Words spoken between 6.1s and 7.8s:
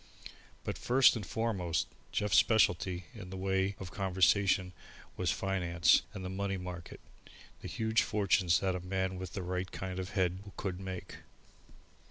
and the money market, the